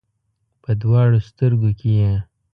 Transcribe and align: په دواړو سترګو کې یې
په 0.63 0.71
دواړو 0.81 1.19
سترګو 1.29 1.69
کې 1.79 1.91
یې 1.99 2.13